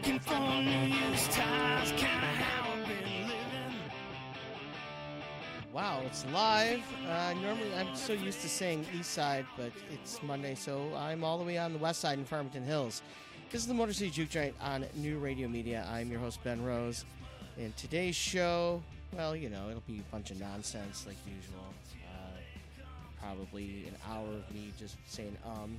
[0.00, 3.76] looking for New ties, kinda how I've been living.
[5.74, 6.82] Wow, it's live.
[7.06, 11.36] Uh, normally, I'm so used to saying East Side, but it's Monday, so I'm all
[11.36, 13.02] the way on the West Side in Farmington Hills.
[13.50, 15.86] This is the Motor City Juke Joint on New Radio Media.
[15.92, 17.04] I'm your host Ben Rose,
[17.58, 18.82] and today's show,
[19.14, 21.74] well, you know, it'll be a bunch of nonsense like usual.
[22.10, 22.40] Uh,
[23.20, 25.78] probably an hour of me just saying um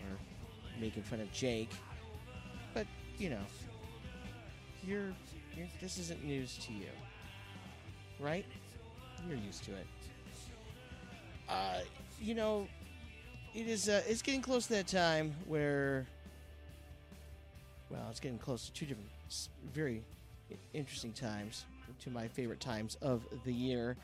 [0.00, 0.18] or
[0.80, 1.70] making fun of Jake,
[2.72, 2.88] but
[3.18, 3.44] you know,
[4.86, 5.12] you're,
[5.56, 6.88] you're this isn't news to you,
[8.20, 8.44] right?
[9.28, 9.86] You're used to it.
[11.48, 11.80] Uh,
[12.20, 12.66] you know,
[13.54, 13.88] it is.
[13.88, 16.06] Uh, it's getting close to that time where.
[17.90, 19.10] Well, it's getting close to two different,
[19.72, 20.02] very
[20.72, 21.64] interesting times.
[22.00, 23.96] To my favorite times of the year.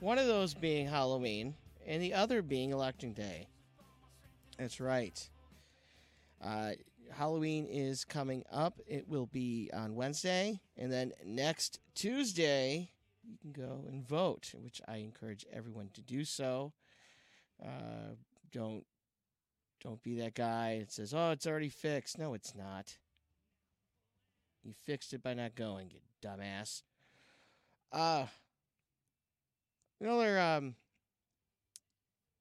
[0.00, 1.54] One of those being Halloween,
[1.86, 3.48] and the other being Election Day.
[4.58, 5.28] That's right.
[6.44, 6.72] Uh,
[7.12, 8.80] Halloween is coming up.
[8.86, 12.90] It will be on Wednesday, and then next Tuesday
[13.22, 16.72] you can go and vote, which I encourage everyone to do so.
[17.62, 18.14] Uh,
[18.52, 18.84] don't
[19.82, 22.96] don't be that guy that says, "Oh, it's already fixed." No, it's not.
[24.62, 26.82] You fixed it by not going, you dumbass.
[27.92, 28.26] Uh
[30.00, 30.74] another um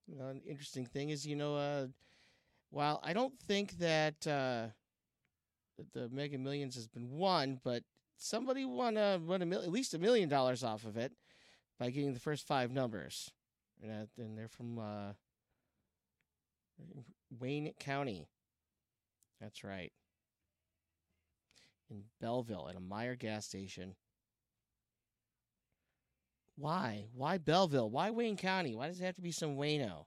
[0.07, 1.87] you know, interesting thing is, you know, uh
[2.69, 4.67] while I don't think that uh
[5.93, 7.83] the Mega Millions has been won, but
[8.17, 11.13] somebody won uh won a mil- at least a million dollars off of it
[11.79, 13.31] by getting the first five numbers.
[13.81, 15.13] And, uh, and they're from uh
[17.39, 18.27] Wayne County.
[19.39, 19.91] That's right.
[21.89, 23.95] In Belleville at a Meijer gas station.
[26.55, 27.05] Why?
[27.13, 27.89] Why Belleville?
[27.89, 28.73] Why Wayne County?
[28.73, 30.05] Why does it have to be some Wayno?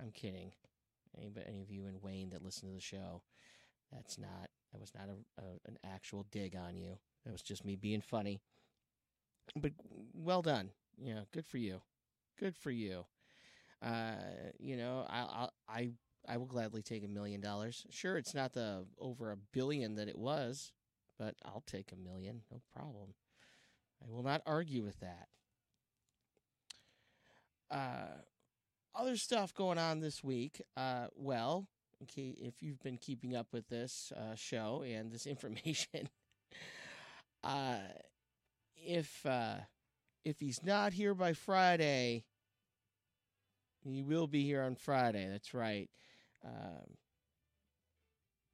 [0.00, 0.52] I'm kidding.
[1.18, 3.22] Any, any of you in Wayne that listen to the show,
[3.92, 6.98] that's not, that was not a, a, an actual dig on you.
[7.24, 8.40] That was just me being funny.
[9.56, 9.72] But
[10.14, 10.70] well done.
[10.98, 11.80] Yeah, good for you.
[12.38, 13.04] Good for you.
[13.82, 14.12] Uh,
[14.58, 15.90] you know, I, I, I,
[16.28, 17.86] I will gladly take a million dollars.
[17.90, 20.72] Sure, it's not the over a billion that it was,
[21.18, 23.14] but I'll take a million, no problem.
[24.02, 25.28] I will not argue with that.
[27.70, 28.20] Uh,
[28.94, 30.62] other stuff going on this week.
[30.76, 31.68] Uh, well,
[32.02, 36.08] okay, if you've been keeping up with this uh, show and this information,
[37.44, 37.78] uh,
[38.76, 39.56] if uh,
[40.24, 42.24] if he's not here by Friday,
[43.82, 45.28] he will be here on Friday.
[45.30, 45.88] That's right.
[46.44, 46.96] Um,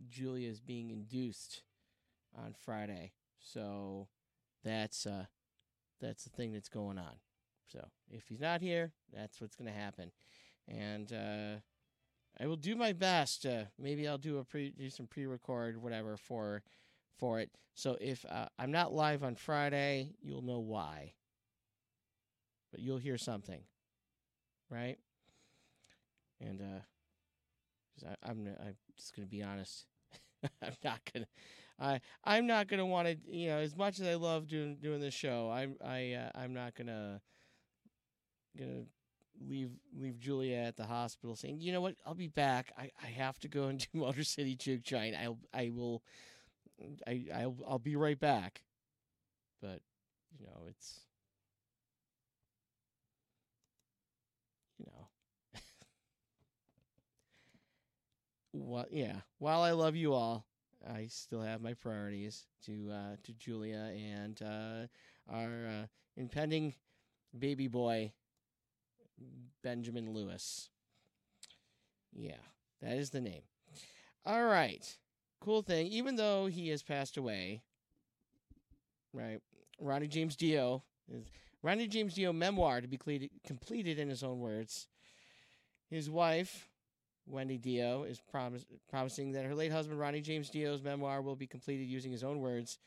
[0.09, 1.63] Julia is being induced
[2.37, 4.09] on Friday, so
[4.63, 5.27] that's uh,
[6.01, 7.17] that's the thing that's going on.
[7.67, 10.13] So if he's not here, that's what's going to happen,
[10.69, 11.57] and uh,
[12.41, 13.47] I will do my best.
[13.47, 16.63] Uh, maybe I'll do a pre do some pre-record whatever for
[17.19, 17.51] for it.
[17.75, 21.15] So if uh, I'm not live on Friday, you'll know why.
[22.71, 23.63] But you'll hear something,
[24.69, 24.99] right?
[26.41, 29.87] And uh, I, I'm I'm just gonna be honest.
[30.63, 31.27] I'm not gonna.
[31.79, 33.17] I I'm not gonna want to.
[33.27, 36.53] You know, as much as I love doing doing this show, I'm I uh, I'm
[36.53, 37.21] not gonna
[38.59, 38.85] gonna
[39.41, 42.73] leave leave Julia at the hospital saying, you know what, I'll be back.
[42.79, 45.15] I, I have to go and do Motor City Juke Joint.
[45.17, 46.03] I'll I will
[47.07, 48.63] I I'll I'll be right back.
[49.61, 49.81] But
[50.39, 51.01] you know, it's
[54.79, 55.09] you know
[58.53, 60.47] what yeah while i love you all
[60.95, 64.87] i still have my priorities to uh to julia and uh
[65.33, 65.87] our uh,
[66.17, 66.75] impending
[67.39, 68.13] baby boy
[69.63, 70.69] benjamin lewis.
[72.13, 72.43] Yeah
[72.83, 73.43] that is the name.
[74.27, 74.97] All right.
[75.41, 75.87] Cool thing.
[75.89, 77.63] Even though he has passed away
[79.13, 79.41] right
[79.81, 81.25] ronnie james dio is
[81.63, 84.89] ronnie james dio memoir to be cle- completed in his own words.
[85.89, 86.69] His wife
[87.27, 88.21] Wendy Dio is
[88.91, 92.41] promising that her late husband Ronnie James Dio's memoir will be completed using his own
[92.41, 92.79] words.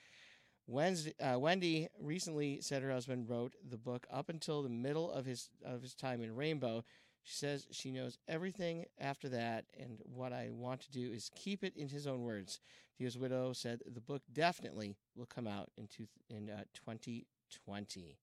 [0.68, 5.26] Wednesday, uh, Wendy recently said her husband wrote the book up until the middle of
[5.26, 6.84] his of his time in Rainbow.
[7.24, 11.64] She says she knows everything after that, and what I want to do is keep
[11.64, 12.60] it in his own words.
[12.98, 18.18] Dio's widow said the book definitely will come out in two, in uh, 2020.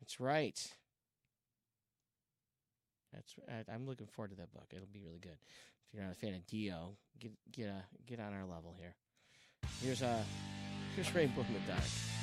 [0.00, 0.72] That's right.
[3.12, 4.66] That's I- I'm looking forward to that book.
[4.72, 5.38] It'll be really good.
[5.88, 8.94] If you're not a fan of Dio, get get uh, get on our level here.
[9.80, 10.22] Here's uh
[10.94, 12.13] here's Rainbow in the Dark.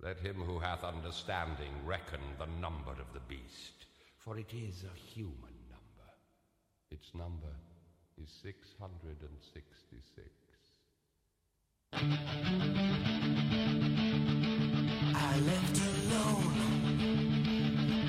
[0.00, 3.86] Let him who hath understanding reckon the number of the beast,
[4.16, 6.08] for it is a human number.
[6.92, 7.52] Its number
[8.16, 10.28] is 666.
[15.14, 16.54] I left alone.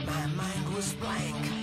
[0.05, 1.59] My mind was blank.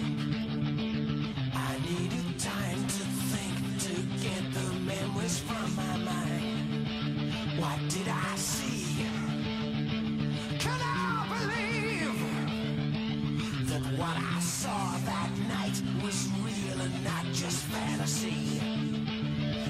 [17.37, 18.61] just fantasy,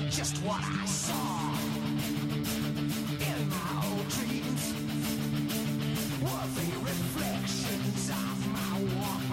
[0.09, 1.51] just what I saw
[3.27, 4.73] in my old dreams.
[6.23, 9.26] Were they reflections of my walk?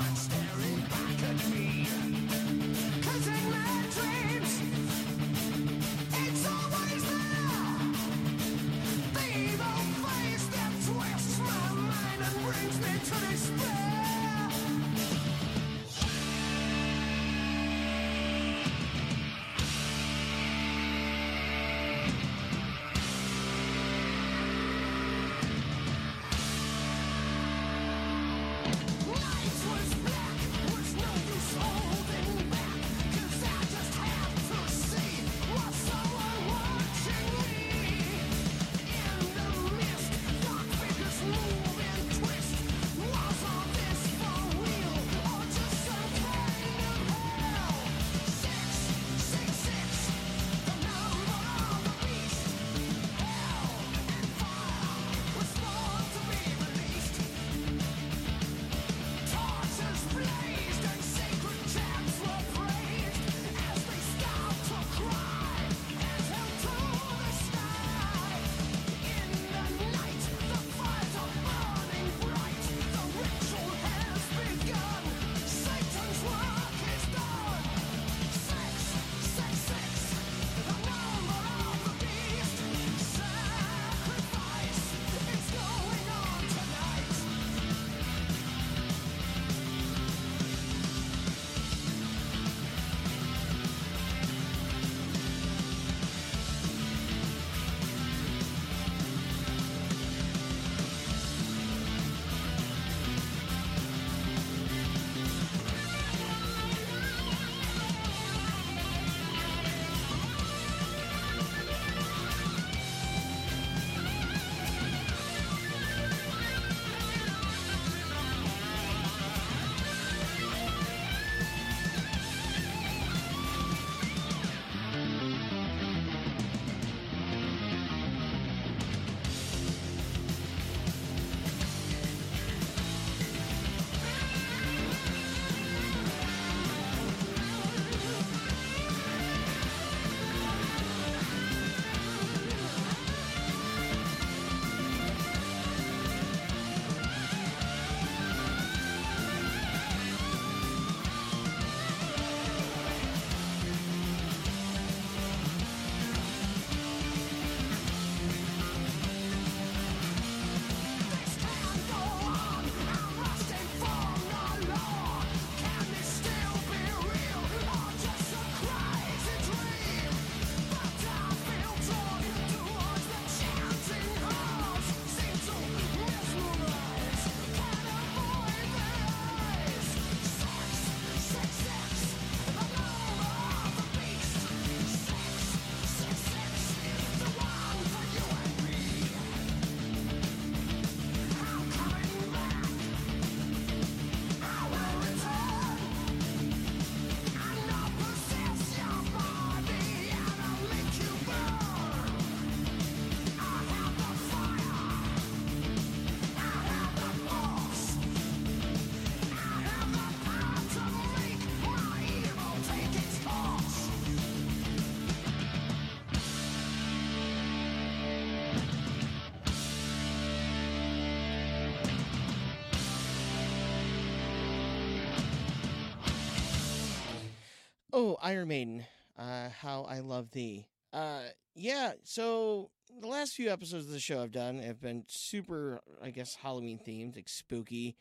[228.04, 228.86] oh, Iron Maiden,
[229.18, 230.66] uh, how I love thee.
[230.92, 231.22] Uh,
[231.56, 232.70] yeah, so
[233.00, 236.80] the last few episodes of the show I've done have been super, I guess, Halloween
[236.86, 237.96] themed, like spooky.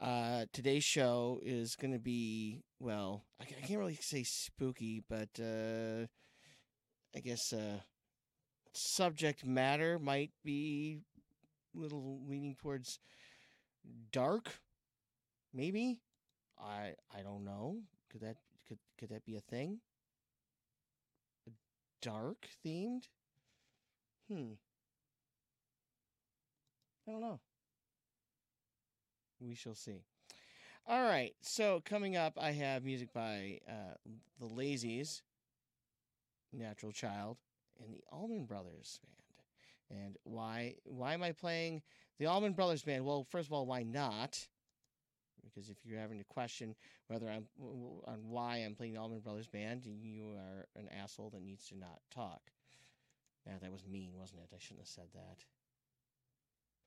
[0.00, 6.06] Uh, today's show is going to be, well, I, can't really say spooky, but uh,
[7.16, 7.80] I guess uh,
[8.72, 10.98] subject matter might be
[11.74, 13.00] a little leaning towards
[14.12, 14.60] dark,
[15.52, 16.00] maybe.
[16.60, 17.78] I I don't know.
[18.10, 18.36] Could that
[18.72, 19.80] could could that be a thing?
[22.00, 23.04] Dark themed?
[24.30, 24.52] Hmm.
[27.06, 27.40] I don't know.
[29.40, 30.04] We shall see.
[30.86, 31.34] All right.
[31.42, 33.94] So coming up, I have music by uh,
[34.40, 35.22] the Lazys,
[36.52, 37.36] Natural Child,
[37.82, 39.00] and the Allman Brothers
[39.90, 40.04] Band.
[40.04, 41.82] And why why am I playing
[42.18, 43.04] the Allman Brothers Band?
[43.04, 44.48] Well, first of all, why not?
[45.42, 46.74] Because if you're having to question
[47.08, 47.46] whether I'm
[48.06, 51.78] on why I'm playing the Allman Brothers Band, you are an asshole that needs to
[51.78, 52.40] not talk.
[53.46, 54.50] Now that was mean, wasn't it?
[54.54, 55.44] I shouldn't have said that.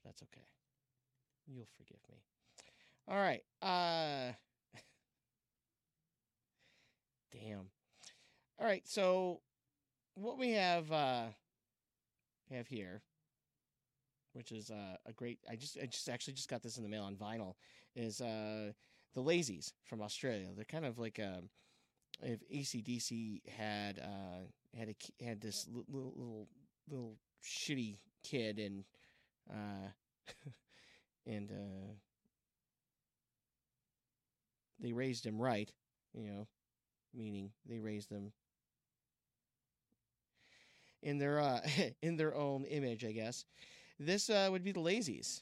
[0.04, 0.46] But that's okay.
[1.48, 2.18] You'll forgive me.
[3.08, 3.44] All right.
[3.62, 4.34] Uh
[7.32, 7.70] Damn.
[8.58, 9.42] All right, so
[10.16, 11.26] what we have uh
[12.52, 13.02] have here
[14.36, 16.90] which is uh, a great I just I just actually just got this in the
[16.90, 17.56] mail on vinyl
[17.96, 18.72] is uh
[19.14, 20.48] the Lazys from Australia.
[20.56, 21.50] They're kind of like um
[22.22, 26.48] if ACDC had uh had a had this little little
[26.90, 28.84] little shitty kid and
[29.50, 29.90] uh
[31.28, 31.94] and uh
[34.80, 35.72] they raised him right,
[36.14, 36.48] you know,
[37.14, 38.32] meaning they raised them
[41.02, 41.62] in their uh,
[42.02, 43.46] in their own image, I guess.
[44.00, 45.42] This uh, would be the Lazys,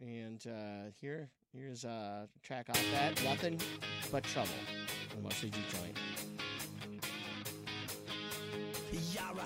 [0.00, 3.60] and uh, here here's a track off that, nothing
[4.10, 4.50] but trouble.
[5.22, 5.94] Mostly you join.
[8.92, 9.44] You're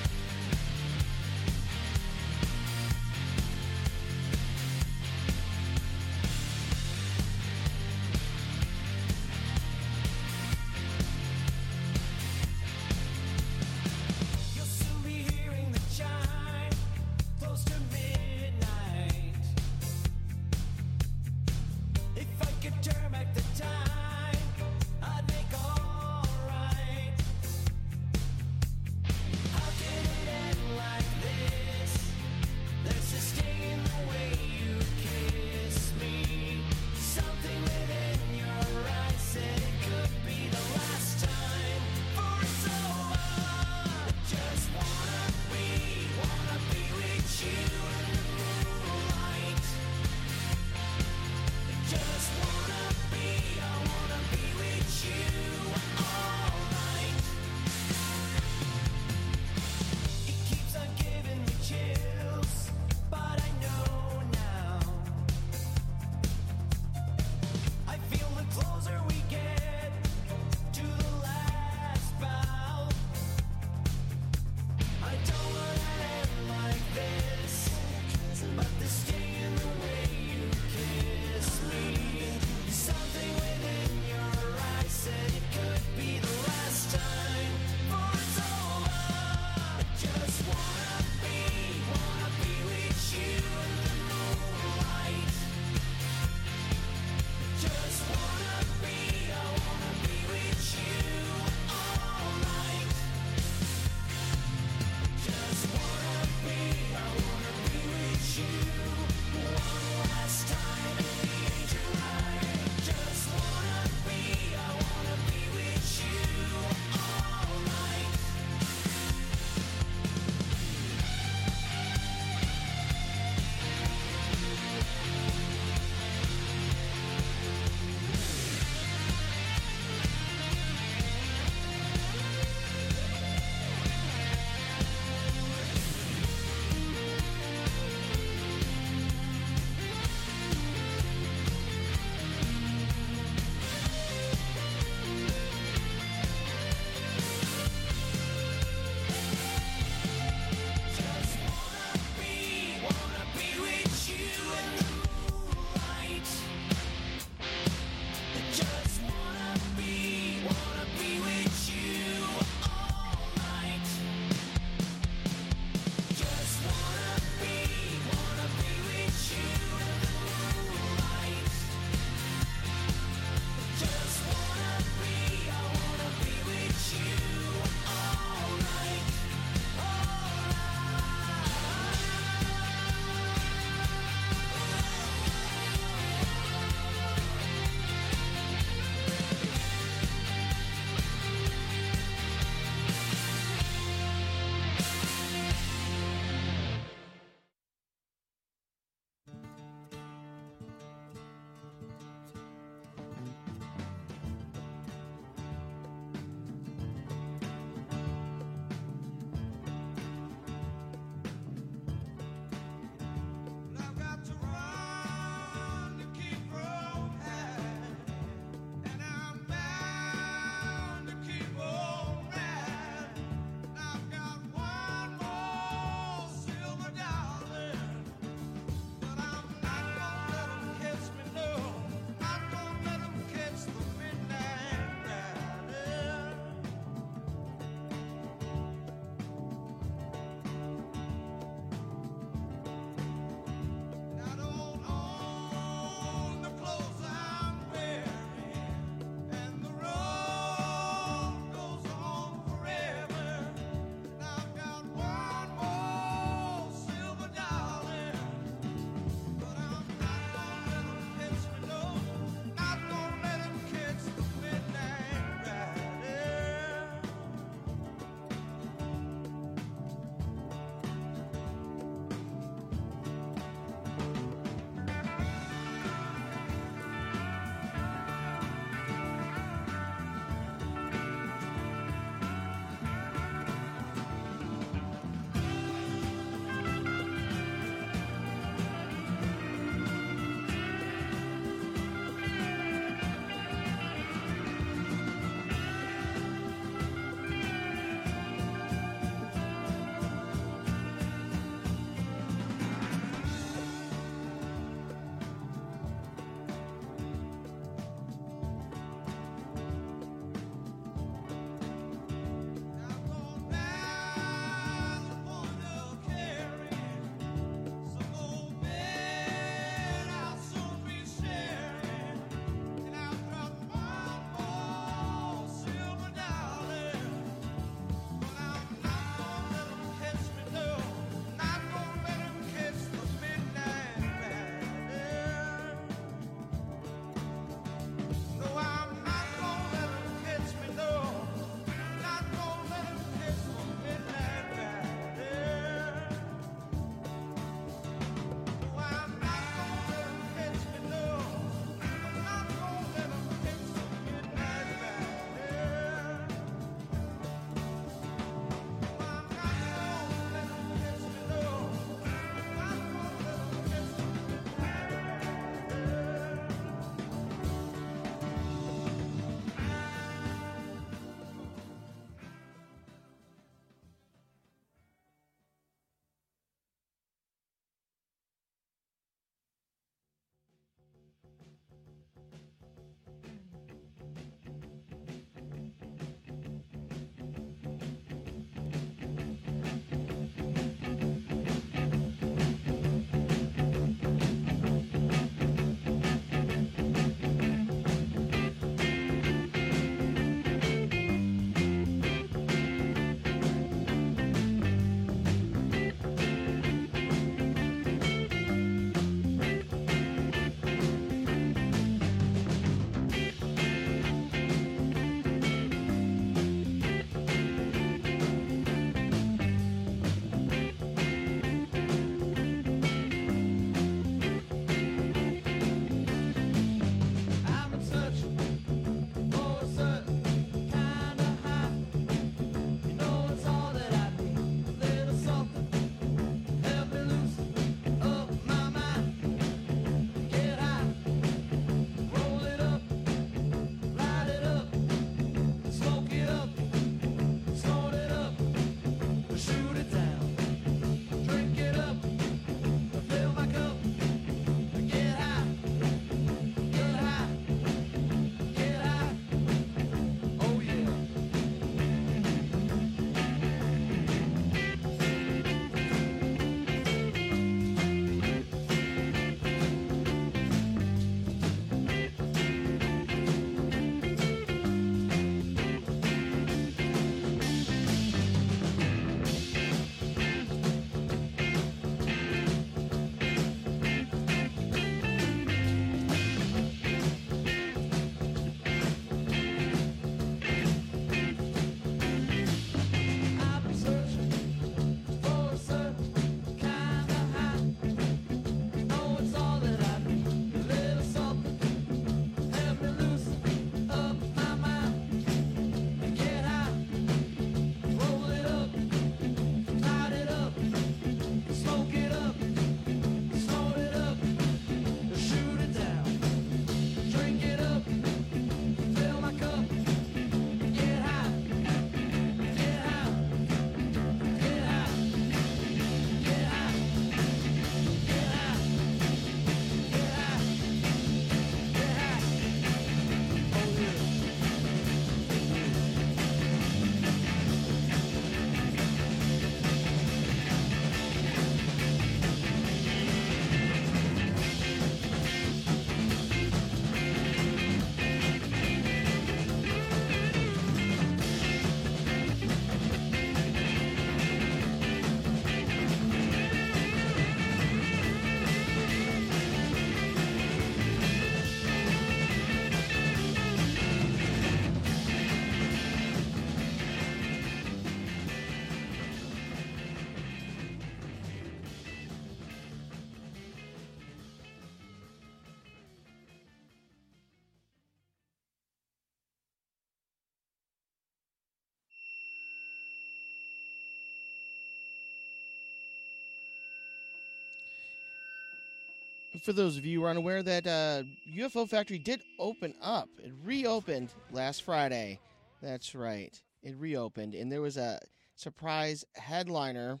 [589.48, 593.08] For those of you who are unaware, that uh, UFO Factory did open up.
[593.18, 595.20] It reopened last Friday.
[595.62, 596.38] That's right.
[596.62, 597.98] It reopened, and there was a
[598.36, 600.00] surprise headliner,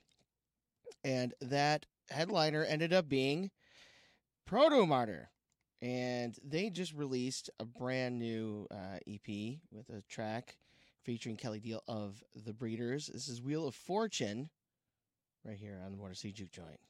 [1.02, 3.50] and that headliner ended up being
[4.46, 5.28] Protomartyr.
[5.80, 10.58] And they just released a brand new uh, EP with a track
[11.04, 13.06] featuring Kelley Deal of The Breeders.
[13.06, 14.50] This is Wheel of Fortune
[15.42, 16.80] right here on the Motor City Juke Joint.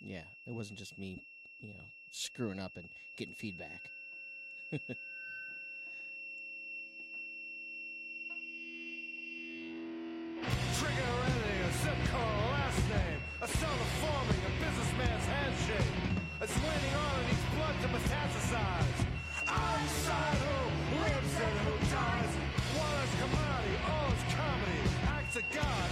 [0.00, 1.22] Yeah, it wasn't just me,
[1.60, 3.90] you know, screwing up and getting feedback.
[13.44, 13.46] A
[14.00, 15.92] forming, a businessman's handshake.
[16.40, 18.98] It's waiting on and needs blood to metastasize.
[19.46, 22.32] I decide who lives and who dies.
[22.72, 24.80] One is commodity, all is comedy.
[25.12, 25.83] Acts of God,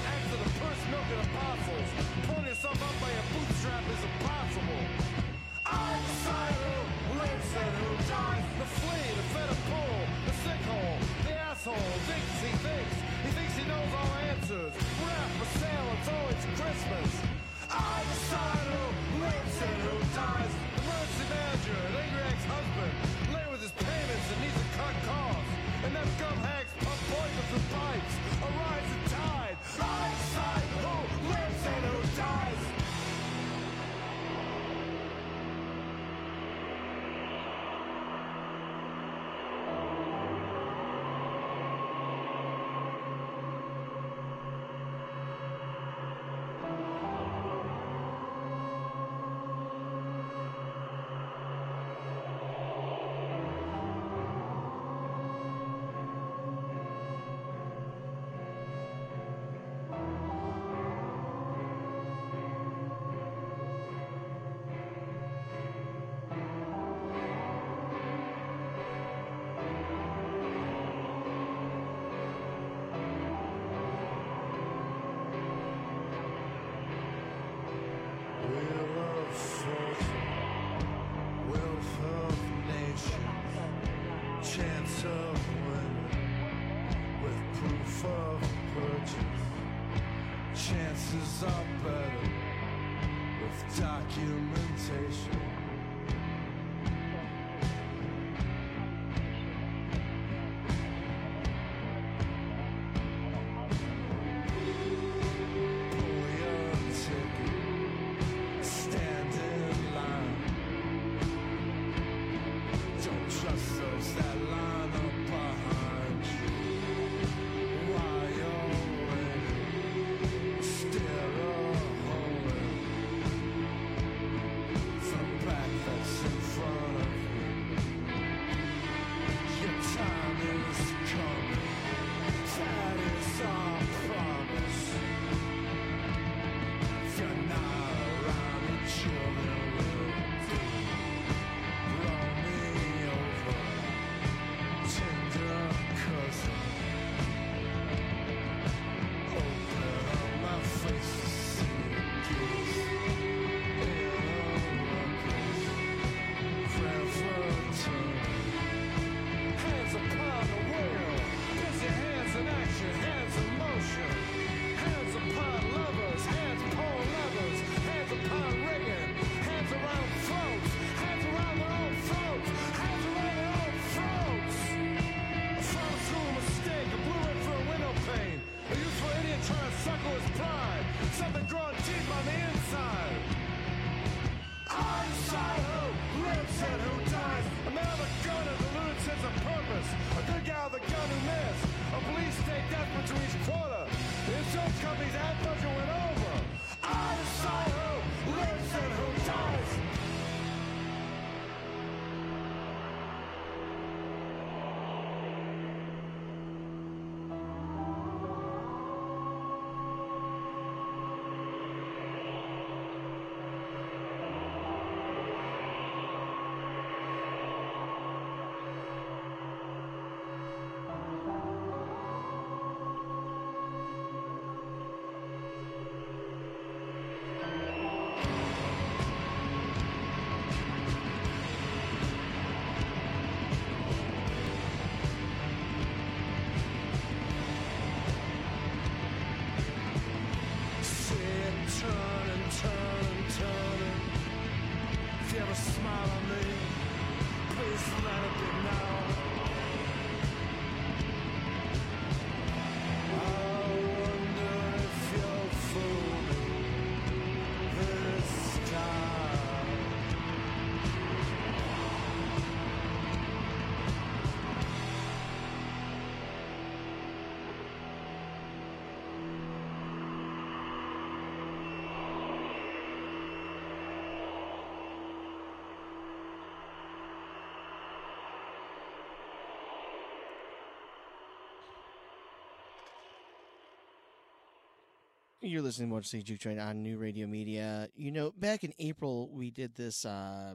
[285.44, 287.88] You're listening to Motor City Juke Joint on New Radio Media.
[287.96, 290.54] You know, back in April, we did this uh,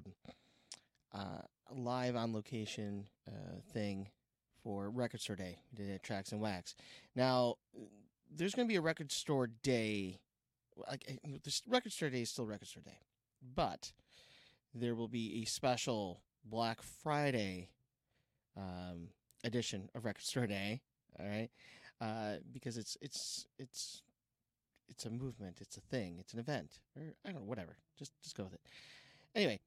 [1.13, 4.07] uh, live on location uh, thing
[4.63, 5.59] for Record Store Day.
[5.69, 6.73] We did it at Tracks and Wax.
[7.17, 7.55] Now,
[8.33, 10.19] there's going to be a record store day.
[10.89, 12.99] Like, uh, this record store day is still Record Store Day,
[13.55, 13.91] but
[14.73, 17.71] there will be a special Black Friday
[18.55, 19.09] um,
[19.43, 20.79] edition of Record Store Day.
[21.19, 21.49] All right,
[21.99, 24.01] uh, because it's it's it's
[24.89, 27.77] it's a movement, it's a thing, it's an event, or I don't know, whatever.
[27.97, 28.61] Just just go with it.
[29.35, 29.59] Anyway,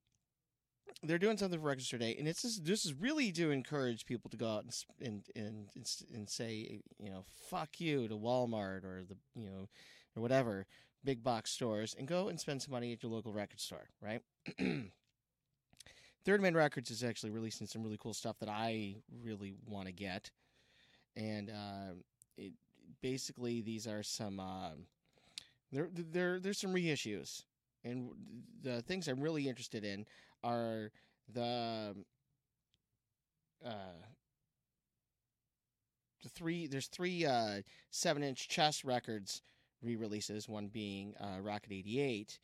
[1.02, 4.30] they're doing something for Register Day, and it's just, this is really to encourage people
[4.30, 5.66] to go out and and and
[6.14, 9.68] and, say, you know, fuck you to Walmart or the you know
[10.16, 10.66] or whatever
[11.04, 14.20] big box stores, and go and spend some money at your local record store, right?
[16.24, 19.92] Third Man Records is actually releasing some really cool stuff that I really want to
[19.92, 20.30] get,
[21.16, 21.94] and uh,
[22.36, 22.52] it
[23.00, 24.40] basically these are some.
[24.40, 24.86] um
[25.72, 27.44] there, there, there's some reissues,
[27.84, 28.10] and
[28.62, 30.06] the things I'm really interested in
[30.42, 30.90] are
[31.32, 31.94] the
[33.64, 34.02] uh,
[36.22, 36.66] the three.
[36.66, 39.42] There's three uh, seven-inch chess records
[39.82, 40.48] re-releases.
[40.48, 42.38] One being uh, Rocket '88,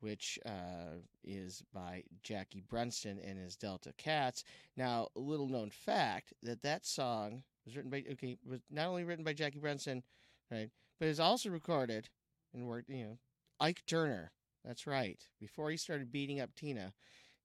[0.00, 4.44] which uh, is by Jackie Brenston and his Delta Cats.
[4.76, 9.04] Now, a little known fact that that song was written by okay was not only
[9.04, 10.02] written by Jackie Brenston,
[10.50, 12.08] right, but is also recorded
[12.54, 12.88] and worked.
[12.90, 13.18] You know,
[13.60, 14.32] Ike Turner.
[14.64, 15.20] That's right.
[15.40, 16.92] Before he started beating up Tina,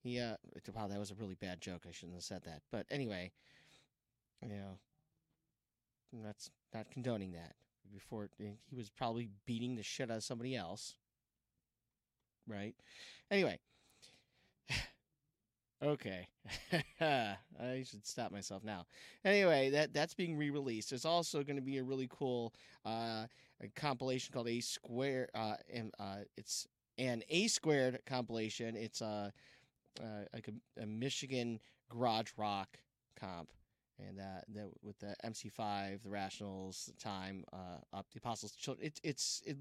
[0.03, 0.35] he uh
[0.73, 1.83] wow that was a really bad joke.
[1.87, 2.61] I shouldn't have said that.
[2.71, 3.31] But anyway,
[4.41, 4.79] you know,
[6.23, 7.55] that's not condoning that.
[7.91, 10.95] before he was probably beating the shit out of somebody else.
[12.47, 12.75] Right?
[13.29, 13.59] Anyway.
[15.83, 16.27] okay.
[17.01, 18.85] I should stop myself now.
[19.25, 20.89] Anyway, that that's being re-released.
[20.89, 22.53] There's also going to be a really cool
[22.85, 23.25] uh,
[23.61, 28.75] a compilation called A Square uh, and uh, it's an A squared compilation.
[28.75, 29.31] It's a
[29.99, 32.77] uh, like a, a Michigan garage rock
[33.19, 33.49] comp
[33.99, 34.45] and that,
[34.83, 38.87] with the MC5, the Rationals, the Time, uh, up the Apostles' Children.
[38.87, 39.57] It, it's it,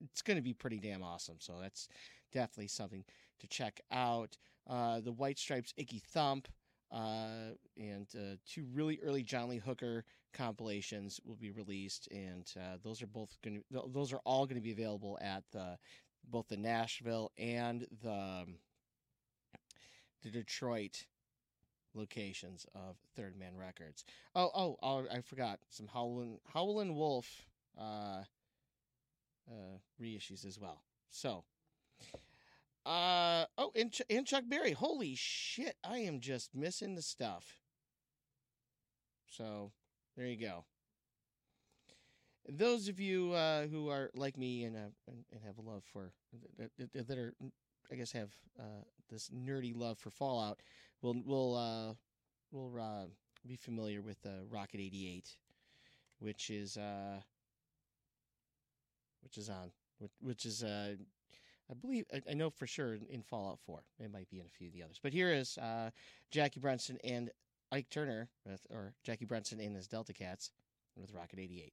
[0.00, 1.36] it's going to be pretty damn awesome.
[1.38, 1.88] So that's
[2.32, 3.04] definitely something
[3.40, 4.36] to check out.
[4.68, 6.48] Uh, the White Stripes, Icky Thump,
[6.94, 12.76] uh, and uh, two really early John Lee Hooker compilations will be released, and uh,
[12.84, 15.76] those are both going to those are all going to be available at the
[16.30, 18.54] both the Nashville and the um,
[20.22, 21.04] the Detroit
[21.94, 24.04] locations of Third Man Records.
[24.34, 27.46] Oh, oh, oh I forgot some Howlin' Howlin' Wolf
[27.78, 28.22] uh,
[29.50, 30.82] uh, reissues as well.
[31.10, 31.44] So,
[32.86, 34.72] uh, oh, and, Ch- and Chuck Berry.
[34.72, 35.76] Holy shit!
[35.84, 37.58] I am just missing the stuff.
[39.26, 39.72] So,
[40.16, 40.64] there you go.
[42.48, 46.12] Those of you uh, who are like me and, uh, and have a love for
[46.58, 47.34] that, are,
[47.90, 48.30] I guess, have
[48.60, 50.60] uh, this nerdy love for Fallout,
[51.00, 51.94] will will uh,
[52.52, 53.06] will uh,
[53.46, 55.36] be familiar with uh, Rocket 88,
[56.18, 57.20] which is uh,
[59.22, 60.94] which is on which, which is uh,
[61.70, 63.82] I believe I, I know for sure in, in Fallout 4.
[64.00, 65.90] It might be in a few of the others, but here is uh,
[66.30, 67.30] Jackie Brunson and
[67.72, 70.50] Ike Turner, with, or Jackie Brunson and his Delta Cats
[70.96, 71.72] with Rocket 88.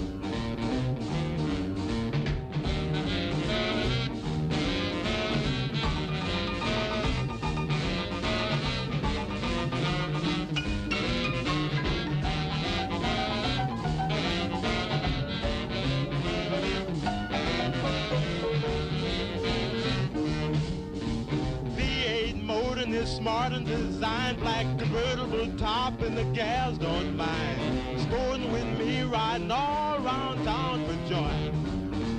[23.21, 28.01] Smart and designed Black convertible top and the gals don't mind.
[28.01, 31.51] Sporting with me riding all around town for joy.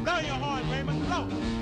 [0.05, 1.62] Blow your horn, Raymond, blow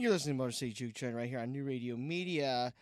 [0.00, 2.72] You're listening to Motor City Juke Train right here on New Radio Media.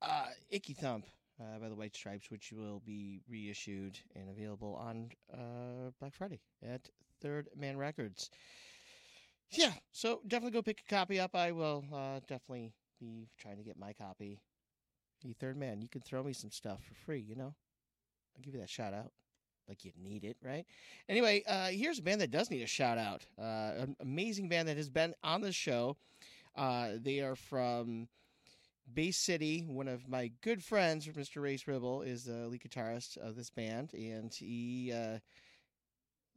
[0.00, 1.04] Uh, Icky Thump
[1.38, 6.40] uh, by the White Stripes, which will be reissued and available on uh, Black Friday
[6.66, 6.88] at
[7.20, 8.30] Third Man Records.
[9.50, 11.36] Yeah, so definitely go pick a copy up.
[11.36, 14.40] I will uh, definitely be trying to get my copy.
[15.22, 17.54] The Third Man, you can throw me some stuff for free, you know?
[18.34, 19.12] I'll give you that shout out.
[19.68, 20.64] Like you need it, right?
[21.10, 23.26] Anyway, uh, here's a band that does need a shout out.
[23.38, 25.98] Uh, an amazing band that has been on the show.
[26.58, 28.08] Uh, they are from
[28.92, 29.64] Bay City.
[29.66, 31.40] One of my good friends, Mr.
[31.40, 35.20] Race Ribble, is the lead guitarist of this band, and he uh,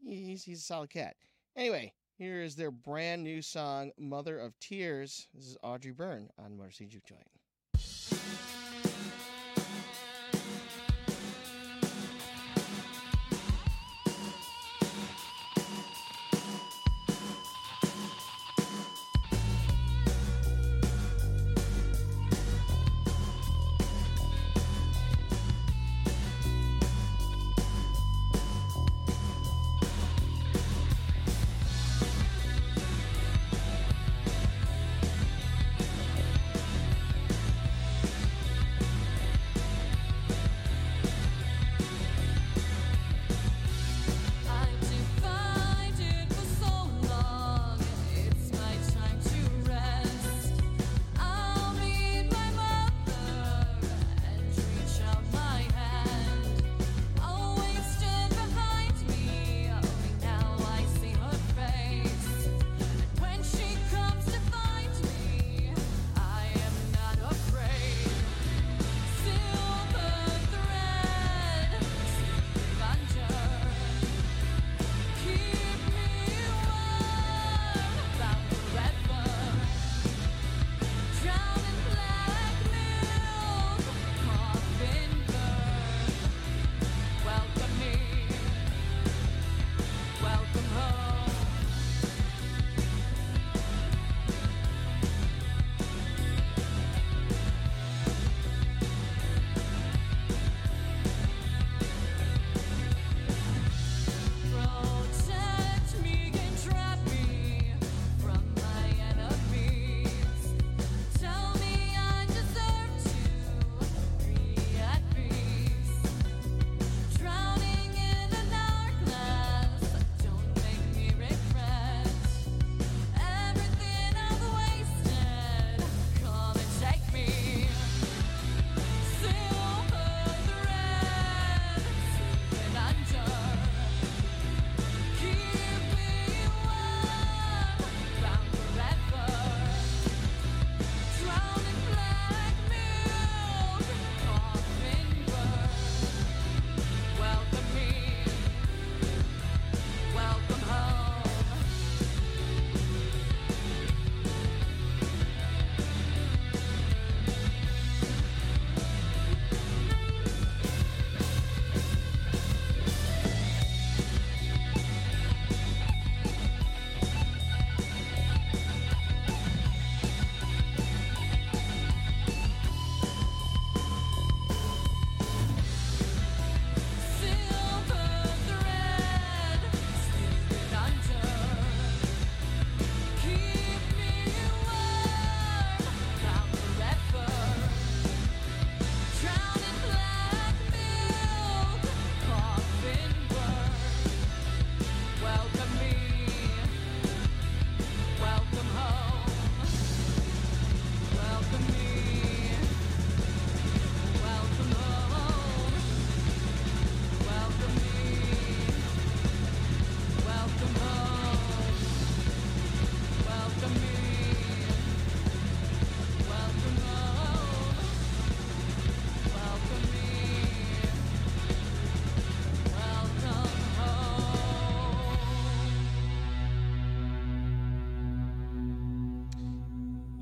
[0.05, 1.15] he's, he's a solid cat.
[1.55, 6.55] Anyway, here is their brand new song, "Mother of Tears." This is Audrey Byrne on
[6.55, 7.27] Motor City Juke Joint.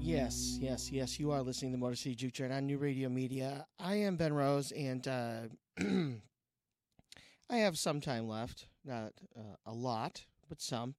[0.10, 1.20] Yes, yes, yes.
[1.20, 3.68] You are listening to Motor City Juke Joint on New Radio Media.
[3.78, 5.42] I am Ben Rose, and uh,
[5.80, 8.66] I have some time left.
[8.84, 10.96] Not uh, a lot, but some.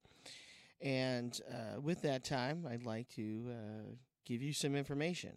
[0.79, 3.89] And uh, with that time, I'd like to uh,
[4.25, 5.33] give you some information.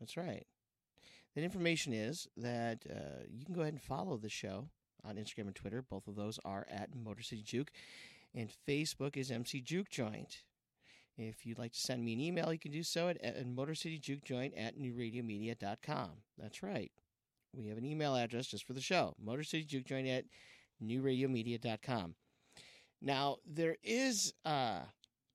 [0.00, 0.46] That's right.
[1.34, 4.70] That information is that uh, you can go ahead and follow the show
[5.04, 5.82] on Instagram and Twitter.
[5.82, 7.72] Both of those are at Motor City Juke.
[8.34, 10.44] And Facebook is MC Juke Joint.
[11.28, 14.52] If you'd like to send me an email, you can do so at, at motorcityjukejoint
[14.56, 16.10] at newradiomedia.com.
[16.38, 16.92] That's right.
[17.54, 20.24] We have an email address just for the show, motorcityjukejoint at
[20.82, 22.14] newradiomedia.com.
[23.00, 24.80] Now, there is uh,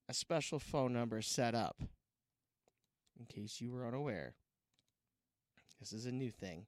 [0.09, 1.77] a special phone number set up,
[3.19, 4.35] in case you were unaware.
[5.79, 6.65] This is a new thing.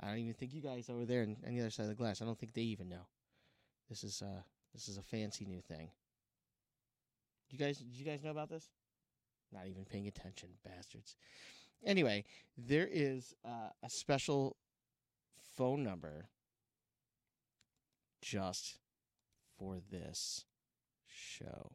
[0.00, 2.20] I don't even think you guys over there on, the other side of the glass.
[2.20, 3.06] I don't think they even know.
[3.88, 4.42] This is uh
[4.72, 5.90] this is a fancy new thing.
[7.54, 8.68] You guys did you guys know about this?
[9.52, 11.14] Not even paying attention, bastards.
[11.86, 12.24] Anyway,
[12.58, 14.56] there is uh, a special
[15.56, 16.30] phone number
[18.20, 18.78] just
[19.56, 20.46] for this
[21.06, 21.70] show.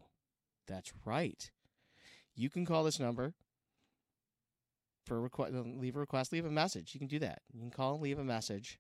[0.67, 1.49] That's right.
[2.35, 3.35] You can call this number
[5.05, 6.93] for request, leave a request, leave a message.
[6.93, 7.43] You can do that.
[7.53, 8.79] You can call and leave a message,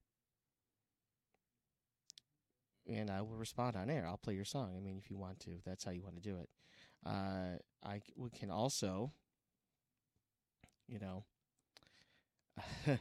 [2.85, 4.05] and I will respond on air.
[4.05, 4.73] I'll play your song.
[4.75, 6.49] I mean, if you want to, that's how you want to do it.
[7.05, 9.13] Uh, I we can also,
[10.87, 11.23] you know,
[12.87, 12.97] you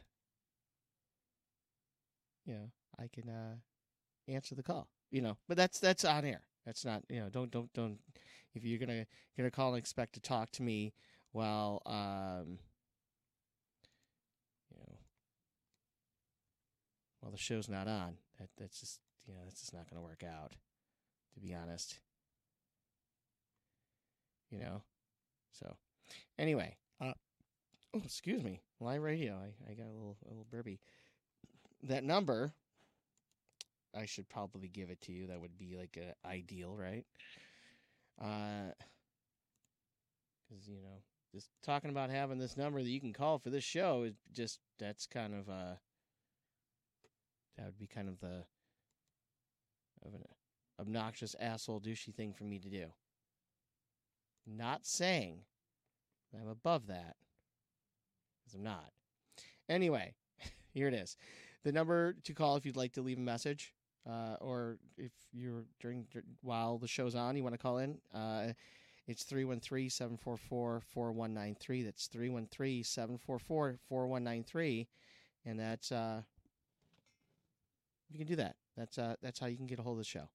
[2.47, 3.55] know, I can uh,
[4.29, 4.89] answer the call.
[5.11, 6.43] You know, but that's that's on air.
[6.67, 7.31] That's not you know.
[7.31, 7.99] Don't don't don't.
[8.55, 10.95] If you're gonna gonna call and expect to talk to me
[11.33, 12.59] while um,
[14.71, 14.99] you know,
[17.21, 20.23] while the show's not on, that that's just you know that's just not gonna work
[20.25, 20.55] out.
[21.35, 22.01] To be honest,
[24.51, 24.83] you know.
[25.53, 25.77] So,
[26.39, 27.13] anyway, uh,
[27.95, 29.35] oh, excuse me, live radio.
[29.35, 30.81] I, I got a little a little burpy.
[31.85, 32.53] That number,
[33.97, 35.29] I should probably give it to you.
[35.29, 37.05] That would be like a ideal, right?
[38.21, 38.73] Uh,
[40.49, 41.03] because you know,
[41.35, 44.61] just talking about having this number that you can call for this show is just
[44.79, 45.75] that's kind of uh,
[47.57, 48.45] that would be kind of the
[50.05, 50.25] of an
[50.81, 52.87] obnoxious asshole douchey thing for me to do.
[54.49, 55.41] Not saying
[56.35, 57.17] I'm above that,
[58.45, 58.93] because I'm not.
[59.69, 60.15] Anyway,
[60.73, 61.17] here it is.
[61.65, 63.75] The number to call if you'd like to leave a message,
[64.09, 67.99] uh, or if you're during dur- while the show's on, you want to call in.
[68.15, 68.53] Uh,
[69.09, 71.85] it's 313-744-4193.
[71.85, 74.87] That's 313-744-4193.
[75.47, 76.21] And that's uh
[78.11, 78.57] you can do that.
[78.77, 80.29] That's uh that's how you can get a hold of the show.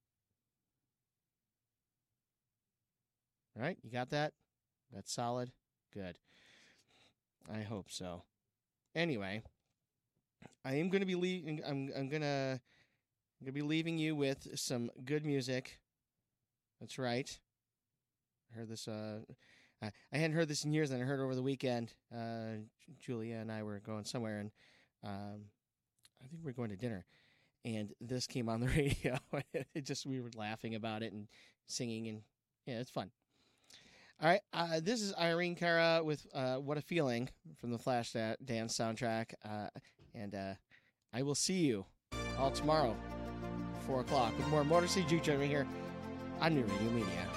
[3.55, 3.77] All right?
[3.83, 4.33] You got that?
[4.91, 5.51] That's solid.
[5.93, 6.17] Good.
[7.51, 8.23] I hope so.
[8.95, 9.43] Anyway,
[10.63, 12.59] I am going to be leaving I'm I'm going to
[13.43, 15.79] going to be leaving you with some good music.
[16.79, 17.37] That's right.
[18.51, 19.19] I heard this uh
[19.81, 21.93] I, hadn't heard this in years and I heard it over the weekend.
[22.15, 22.61] Uh
[22.99, 24.51] Julia and I were going somewhere and
[25.03, 25.45] um
[26.23, 27.05] I think we were going to dinner
[27.65, 29.17] and this came on the radio.
[29.73, 31.27] it just we were laughing about it and
[31.67, 32.21] singing and
[32.65, 33.11] yeah, it's fun.
[34.21, 38.13] All right, uh, this is Irene Cara with uh, "What a Feeling" from the Flash
[38.13, 39.67] da- Dance soundtrack, uh,
[40.15, 40.53] and uh,
[41.11, 41.85] I will see you
[42.37, 42.95] all tomorrow,
[43.85, 45.67] four o'clock, with more Motor City Juke right here
[46.39, 47.27] on New Radio Media.